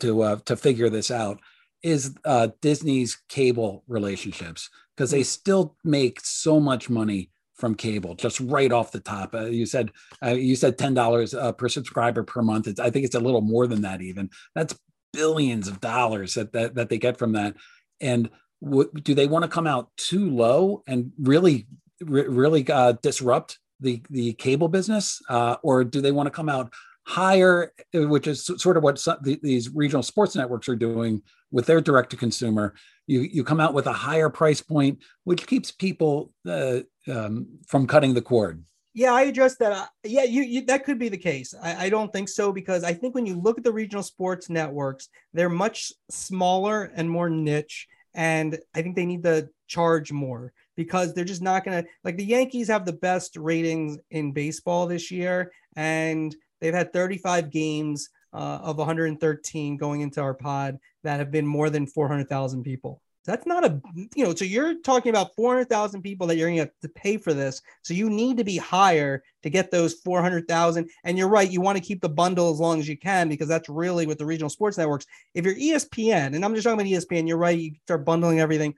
[0.00, 1.40] to uh, to figure this out,
[1.82, 8.40] is uh, Disney's cable relationships because they still make so much money from cable just
[8.40, 9.34] right off the top.
[9.34, 9.90] Uh, you said
[10.24, 12.66] uh, you said ten dollars uh, per subscriber per month.
[12.66, 14.30] It's, I think it's a little more than that even.
[14.54, 14.78] That's
[15.12, 17.54] billions of dollars that that, that they get from that.
[18.00, 18.30] And
[18.62, 21.66] w- do they want to come out too low and really
[22.00, 26.48] re- really uh, disrupt the the cable business, uh, or do they want to come
[26.48, 26.72] out
[27.04, 31.66] higher, which is sort of what some, the, these regional sports networks are doing with
[31.66, 32.74] their direct to consumer?
[33.06, 37.86] You you come out with a higher price point, which keeps people uh, um, from
[37.86, 38.64] cutting the cord.
[38.92, 39.72] Yeah, I addressed that.
[39.72, 41.54] Uh, Yeah, you, you that could be the case.
[41.60, 44.50] I, I don't think so because I think when you look at the regional sports
[44.50, 50.52] networks, they're much smaller and more niche, and I think they need to charge more
[50.76, 54.86] because they're just not going to like the Yankees have the best ratings in baseball
[54.86, 61.18] this year, and they've had 35 games uh, of 113 going into our pod that
[61.18, 63.00] have been more than 400,000 people.
[63.26, 63.80] That's not a,
[64.14, 67.18] you know, so you're talking about 400,000 people that you're going to have to pay
[67.18, 67.60] for this.
[67.82, 70.88] So you need to be higher to get those 400,000.
[71.04, 71.50] And you're right.
[71.50, 74.18] You want to keep the bundle as long as you can because that's really what
[74.18, 75.06] the regional sports networks.
[75.34, 77.58] If you're ESPN, and I'm just talking about ESPN, you're right.
[77.58, 78.74] You start bundling everything.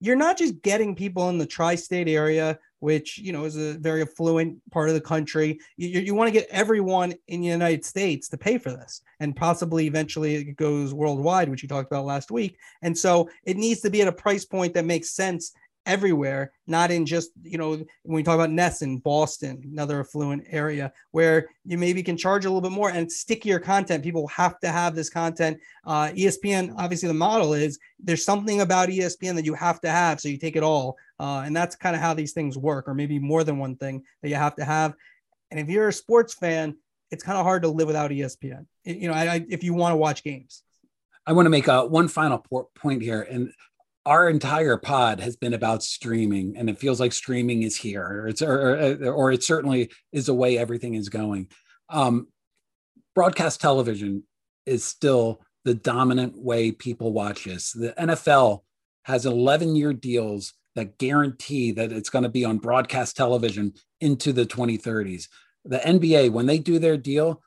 [0.00, 3.74] You're not just getting people in the tri state area, which, you know, is a
[3.74, 5.60] very affluent part of the country.
[5.76, 9.02] You, you want to get everyone in the United States to pay for this.
[9.20, 12.56] And possibly eventually it goes worldwide, which you talked about last week.
[12.82, 15.52] And so it needs to be at a price point that makes sense
[15.86, 20.44] everywhere, not in just, you know, when we talk about NESN in Boston, another affluent
[20.50, 24.04] area where you maybe can charge a little bit more and stickier content.
[24.04, 25.58] People have to have this content.
[25.84, 30.20] Uh, ESPN, obviously, the model is there's something about ESPN that you have to have.
[30.20, 30.96] So you take it all.
[31.18, 34.02] Uh, and that's kind of how these things work, or maybe more than one thing
[34.22, 34.94] that you have to have.
[35.50, 36.76] And if you're a sports fan,
[37.10, 38.66] it's kind of hard to live without ESPN.
[38.84, 40.62] You know, I, I, if you want to watch games.
[41.26, 43.52] I want to make uh, one final po- point here, and
[44.06, 48.28] our entire pod has been about streaming, and it feels like streaming is here, or
[48.28, 51.48] it's or, or, or it certainly is the way everything is going.
[51.88, 52.28] Um,
[53.14, 54.24] broadcast television
[54.66, 57.72] is still the dominant way people watch this.
[57.72, 58.60] The NFL
[59.04, 64.32] has 11 year deals that guarantee that it's going to be on broadcast television into
[64.32, 65.24] the 2030s.
[65.64, 67.42] The NBA, when they do their deal,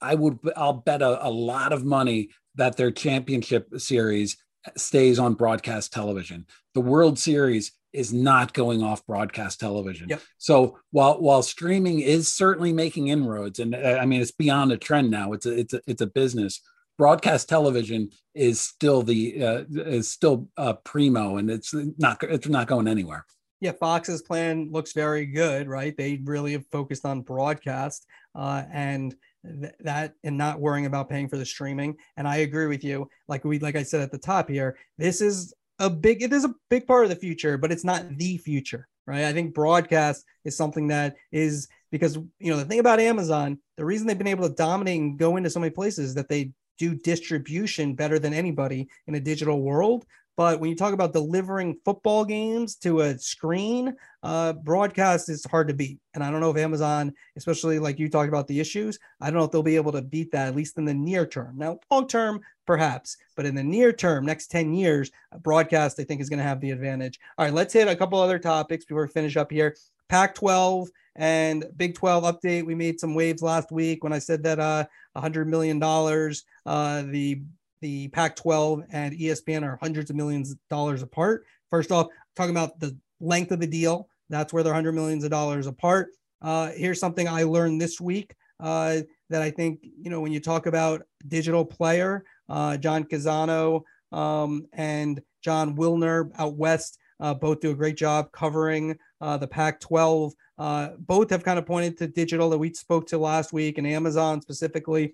[0.00, 4.36] I would I'll bet a, a lot of money that their championship series
[4.76, 6.46] stays on broadcast television.
[6.74, 10.08] The World Series is not going off broadcast television.
[10.08, 10.20] Yep.
[10.38, 14.76] So while while streaming is certainly making inroads, and uh, I mean it's beyond a
[14.76, 16.60] trend now, it's a it's a it's a business.
[16.96, 22.66] broadcast television is still the uh, is still uh, primo, and it's not it's not
[22.66, 23.24] going anywhere.
[23.60, 25.96] Yeah, Fox's plan looks very good, right?
[25.96, 29.14] They really have focused on broadcast uh, and
[29.60, 31.96] th- that and not worrying about paying for the streaming.
[32.16, 33.08] And I agree with you.
[33.28, 36.44] Like we like I said at the top here, this is a big it is
[36.44, 39.24] a big part of the future, but it's not the future, right?
[39.24, 43.84] I think broadcast is something that is because you know the thing about Amazon, the
[43.84, 46.52] reason they've been able to dominate and go into so many places is that they
[46.78, 50.04] do distribution better than anybody in a digital world.
[50.36, 55.68] But when you talk about delivering football games to a screen, uh, broadcast is hard
[55.68, 56.00] to beat.
[56.14, 59.38] And I don't know if Amazon, especially like you talked about the issues, I don't
[59.38, 61.56] know if they'll be able to beat that, at least in the near term.
[61.56, 65.10] Now, long term, perhaps, but in the near term, next 10 years,
[65.42, 67.20] broadcast, I think, is going to have the advantage.
[67.38, 69.76] All right, let's hit a couple other topics before we finish up here.
[70.08, 72.66] Pac 12 and Big 12 update.
[72.66, 74.84] We made some waves last week when I said that uh,
[75.16, 77.40] $100 million, uh, the
[77.84, 81.44] the Pac 12 and ESPN are hundreds of millions of dollars apart.
[81.68, 85.30] First off, talking about the length of the deal, that's where they're hundred millions of
[85.30, 86.08] dollars apart.
[86.40, 90.40] Uh, here's something I learned this week uh, that I think, you know, when you
[90.40, 97.60] talk about digital player, uh, John Canzano um, and Jon Wilner out west uh, both
[97.60, 100.32] do a great job covering uh, the Pac 12.
[100.56, 103.86] Uh, both have kind of pointed to digital that we spoke to last week and
[103.86, 105.12] Amazon specifically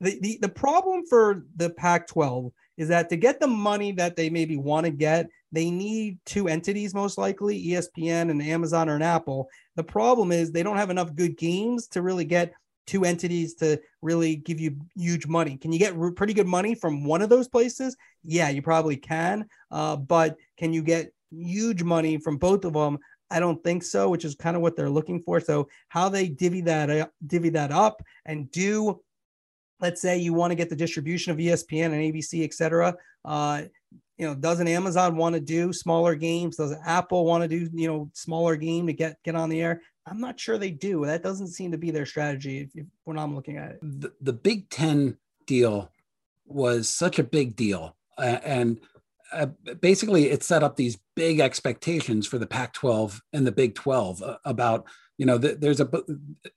[0.00, 4.16] the, the, the problem for the Pac 12 is that to get the money that
[4.16, 8.96] they maybe want to get, they need two entities, most likely ESPN and Amazon or
[8.96, 9.48] an Apple.
[9.76, 12.52] The problem is they don't have enough good games to really get
[12.86, 15.56] two entities to really give you huge money.
[15.56, 17.96] Can you get pretty good money from one of those places?
[18.24, 19.46] Yeah, you probably can.
[19.70, 22.98] Uh, but can you get huge money from both of them?
[23.30, 25.38] I don't think so, which is kind of what they're looking for.
[25.38, 29.00] So how they divvy that uh, divvy that up and do
[29.80, 32.94] let's say you want to get the distribution of ESPN and ABC, et cetera.
[33.24, 33.62] Uh,
[34.18, 36.56] you know, doesn't Amazon want to do smaller games?
[36.56, 39.80] Does Apple want to do, you know, smaller game to get get on the air?
[40.06, 41.06] I'm not sure they do.
[41.06, 43.78] That doesn't seem to be their strategy if, if, when I'm looking at it.
[43.82, 45.16] The, the Big Ten
[45.46, 45.90] deal
[46.46, 48.80] was such a big deal, uh, and
[49.32, 49.46] uh,
[49.80, 54.36] basically it set up these big expectations for the Pac-12 and the Big 12 uh,
[54.44, 54.84] about,
[55.16, 55.88] you know, th- there's a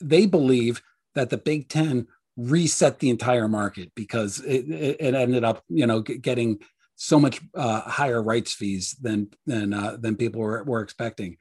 [0.01, 0.81] they believe
[1.15, 2.07] that the Big Ten
[2.37, 6.59] reset the entire market because it, it ended up, you know, getting
[6.95, 11.37] so much uh, higher rights fees than than uh, than people were, were expecting.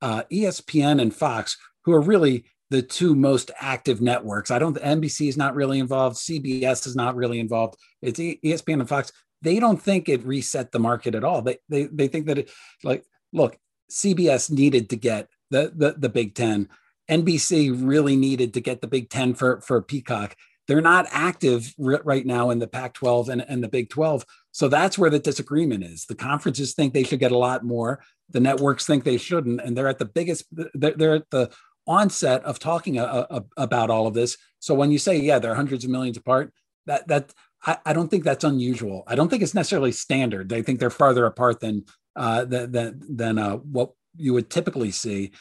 [0.00, 4.50] Uh, ESPN and Fox, who are really the two most active networks.
[4.50, 4.76] I don't.
[4.76, 6.16] NBC is not really involved.
[6.16, 7.76] CBS is not really involved.
[8.02, 9.12] It's ESPN and Fox.
[9.42, 11.42] They don't think it reset the market at all.
[11.42, 12.50] They they they think that it
[12.82, 13.58] like look.
[13.90, 16.68] CBS needed to get the the, the Big Ten
[17.10, 20.36] NBC really needed to get the Big Ten for, for Peacock.
[20.66, 24.24] They're not active r- right now in the Pac 12 and, and the Big 12.
[24.52, 26.04] So that's where the disagreement is.
[26.04, 28.02] The conferences think they should get a lot more.
[28.30, 29.60] The networks think they shouldn't.
[29.62, 31.50] And they're at the biggest, they're, they're at the
[31.86, 34.36] onset of talking a, a, about all of this.
[34.58, 36.52] So when you say, yeah, they're hundreds of millions apart,
[36.86, 37.32] that, that,
[37.64, 39.04] I, I don't think that's unusual.
[39.06, 40.48] I don't think it's necessarily standard.
[40.48, 45.32] They think they're farther apart than, uh, than, than uh, what you would typically see.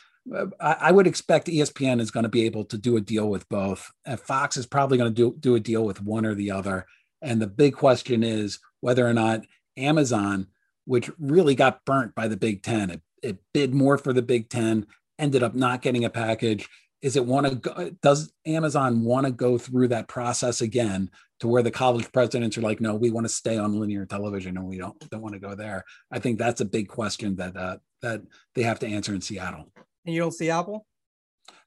[0.59, 3.91] I, would expect ESPN is going to be able to do a deal with both.
[4.05, 6.85] And Fox is probably going to do, do a deal with one or the other.
[7.21, 9.45] And the big question is whether or not
[9.77, 10.47] Amazon,
[10.85, 14.49] which really got burnt by the Big Ten, it, it bid more for the Big
[14.49, 14.87] Ten,
[15.17, 16.67] ended up not getting a package.
[17.01, 21.47] Is it want to go, does Amazon want to go through that process again to
[21.47, 24.65] where the college presidents are like, no, we want to stay on linear television and
[24.65, 25.83] we don't don't want to go there?
[26.11, 28.23] I think that's a big question that uh, that
[28.55, 29.71] they have to answer in Seattle
[30.07, 30.87] and you don't see Apple?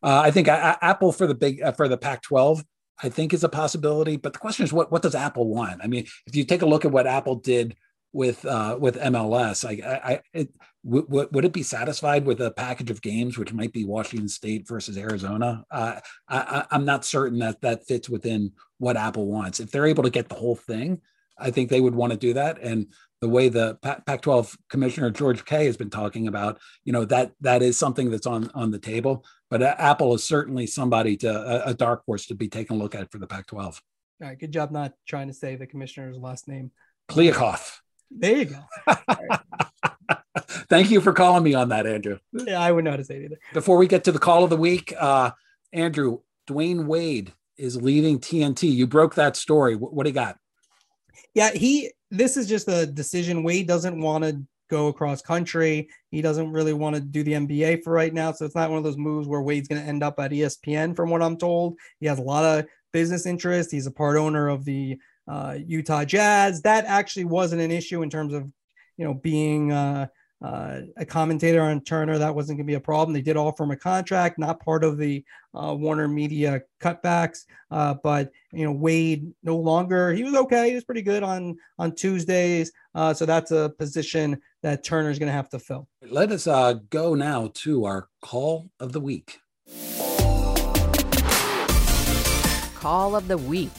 [0.02, 2.64] Uh, I think Apple for the big uh, for the Pac-12,
[3.02, 4.16] I think is a possibility.
[4.16, 5.80] But the question is, what what does Apple want?
[5.82, 7.76] I mean, if you take a look at what Apple did
[8.12, 10.48] with uh, with MLS, I, I
[10.84, 14.66] w- would it be satisfied with a package of games, which might be Washington State
[14.66, 15.64] versus Arizona?
[15.70, 19.60] Uh, I, I'm not certain that that fits within what Apple wants.
[19.60, 21.02] If they're able to get the whole thing,
[21.38, 22.60] I think they would want to do that.
[22.60, 22.88] And
[23.20, 27.62] the way the Pac-12 commissioner George Kay has been talking about, you know, that that
[27.62, 29.24] is something that's on on the table.
[29.50, 32.78] But uh, Apple is certainly somebody to a, a dark horse to be taking a
[32.78, 33.80] look at for the Pac-12.
[34.22, 36.70] All right, good job not trying to say the commissioner's last name.
[37.10, 37.78] Kliavkoff.
[38.10, 38.64] There you go.
[40.68, 42.18] Thank you for calling me on that, Andrew.
[42.32, 43.38] Yeah, I wouldn't know how to say it either.
[43.52, 45.30] Before we get to the call of the week, uh,
[45.72, 48.72] Andrew, Dwyane Wade is leaving TNT.
[48.72, 49.76] You broke that story.
[49.76, 50.36] What, what do you got?
[51.34, 53.42] Yeah, he this is just a decision.
[53.42, 55.88] Wade doesn't want to go across country.
[56.10, 58.32] He doesn't really want to do the NBA for right now.
[58.32, 60.94] So it's not one of those moves where Wade's going to end up at ESPN,
[60.96, 61.76] from what I'm told.
[61.98, 63.70] He has a lot of business interest.
[63.70, 66.62] He's a part owner of the uh, Utah Jazz.
[66.62, 68.50] That actually wasn't an issue in terms of,
[68.96, 70.06] you know, being uh,
[70.42, 72.18] uh, a commentator on Turner.
[72.18, 73.12] That wasn't going to be a problem.
[73.12, 75.24] They did offer him a contract, not part of the
[75.54, 77.44] uh, Warner Media cutbacks.
[77.70, 80.12] Uh, but you know, Wade no longer.
[80.12, 80.70] He was okay.
[80.70, 82.72] He was pretty good on on Tuesdays.
[82.94, 85.88] Uh, so that's a position that Turner's going to have to fill.
[86.02, 89.40] Let us uh, go now to our call of the week.
[92.76, 93.70] Call of the week.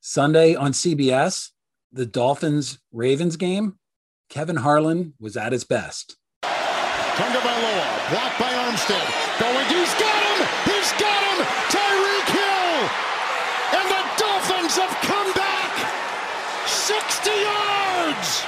[0.00, 1.50] Sunday on CBS,
[1.92, 3.78] the Dolphins Ravens game.
[4.32, 6.16] Kevin Harlan was at his best.
[6.42, 9.04] Tagovailoa, blocked by Armstead.
[9.38, 10.48] Going, he's got him!
[10.72, 11.44] He's got him!
[11.68, 12.88] Tyreek Hill!
[13.76, 15.72] And the Dolphins have come back!
[16.66, 18.42] 60 yards!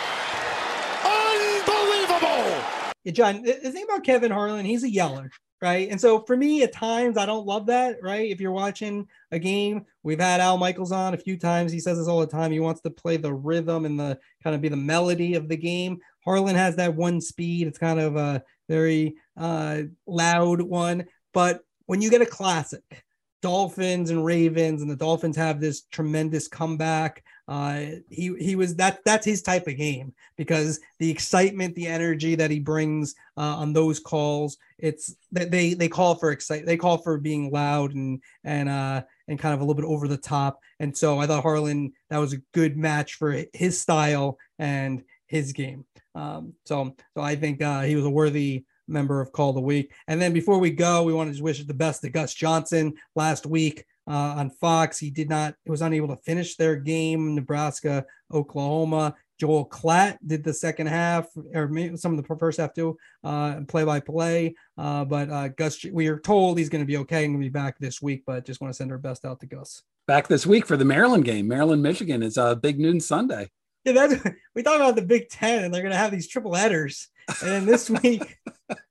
[1.04, 2.64] Unbelievable!
[3.04, 5.30] Yeah, John, the, the thing about Kevin Harlan, he's a yeller,
[5.60, 5.88] right?
[5.90, 8.30] And so for me, at times, I don't love that, right?
[8.30, 11.72] If you're watching a game, we've had Al Michaels on a few times.
[11.72, 12.52] He says this all the time.
[12.52, 15.56] He wants to play the rhythm and the kind of be the melody of the
[15.56, 15.98] game.
[16.24, 17.66] Harlan has that one speed.
[17.66, 21.06] It's kind of a very uh, loud one.
[21.32, 23.04] But when you get a classic,
[23.42, 27.22] Dolphins and Ravens, and the Dolphins have this tremendous comeback.
[27.46, 32.34] Uh, he he was that that's his type of game because the excitement, the energy
[32.34, 36.76] that he brings uh, on those calls, it's that they they call for excite, they
[36.76, 40.16] call for being loud and and uh and kind of a little bit over the
[40.16, 40.60] top.
[40.80, 45.52] And so I thought Harlan that was a good match for his style and his
[45.52, 45.84] game.
[46.14, 49.92] Um, so so I think uh, he was a worthy member of Call the Week.
[50.08, 52.94] And then before we go, we want to just wish the best to Gus Johnson
[53.14, 54.98] last week uh, on Fox.
[54.98, 59.14] He did not, he was unable to finish their game, Nebraska, Oklahoma.
[59.38, 63.60] Joel Klatt did the second half, or maybe some of the first half too, uh,
[63.66, 64.54] play by play.
[64.78, 67.46] Uh, but uh, Gus, we are told he's going to be okay and going to
[67.46, 68.22] be back this week.
[68.26, 69.82] But just want to send our best out to Gus.
[70.06, 71.48] Back this week for the Maryland game.
[71.48, 73.50] Maryland, Michigan is a big noon Sunday.
[73.84, 74.24] Yeah, that's
[74.54, 77.08] we talk about the Big Ten, and they're going to have these triple headers.
[77.42, 78.38] And then this week,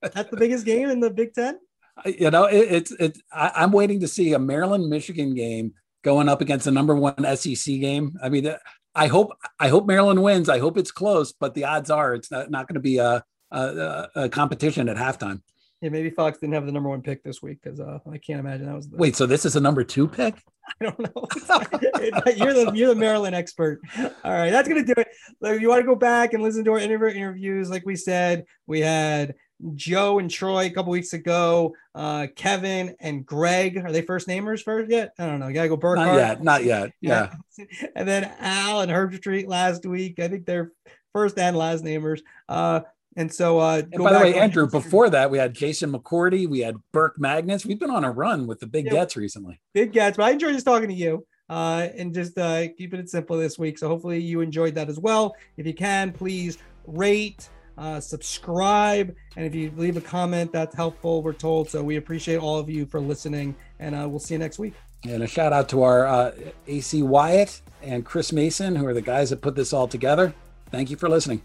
[0.01, 1.57] that's the biggest game in the Big Ten.
[2.05, 3.21] You know, it, it's it's.
[3.31, 5.73] I, am waiting to see a Maryland Michigan game
[6.03, 8.17] going up against the number one SEC game.
[8.21, 8.53] I mean,
[8.95, 10.49] I hope I hope Maryland wins.
[10.49, 13.23] I hope it's close, but the odds are it's not, not going to be a,
[13.51, 15.41] a, a competition at halftime.
[15.81, 18.39] Yeah, maybe Fox didn't have the number one pick this week because uh, I can't
[18.39, 18.87] imagine that was.
[18.87, 18.95] The...
[18.95, 20.35] Wait, so this is a number two pick?
[20.81, 21.27] I don't know.
[22.37, 23.81] you're the you're the Maryland expert.
[23.97, 25.07] All right, that's gonna do it.
[25.41, 28.45] If you want to go back and listen to our interview interviews, like we said,
[28.65, 29.35] we had
[29.75, 31.75] Joe and Troy a couple weeks ago.
[31.95, 35.13] Uh, Kevin and Greg are they first namers first yet?
[35.17, 35.47] I don't know.
[35.47, 36.07] You gotta go Burkhardt.
[36.07, 36.43] Not yet.
[36.43, 36.91] Not yet.
[37.01, 37.33] Yeah.
[37.95, 40.19] and then Al and Herbstreit last week.
[40.19, 40.71] I think they're
[41.13, 42.21] first and last namers.
[42.49, 42.81] Uh,
[43.15, 46.61] and so, uh, and by the way, Andrew, before that, we had Jason McCourty, we
[46.61, 47.65] had Burke Magnus.
[47.65, 49.59] We've been on a run with the big yeah, gets recently.
[49.73, 53.09] Big gets, but I enjoyed just talking to you uh, and just uh, keeping it
[53.09, 53.77] simple this week.
[53.77, 55.35] So hopefully you enjoyed that as well.
[55.57, 56.57] If you can, please
[56.87, 61.21] rate, uh, subscribe, and if you leave a comment, that's helpful.
[61.21, 61.69] We're told.
[61.69, 64.73] So we appreciate all of you for listening, and uh, we'll see you next week.
[65.05, 66.31] And a shout out to our uh,
[66.67, 70.33] AC Wyatt and Chris Mason, who are the guys that put this all together.
[70.71, 71.41] Thank you for listening.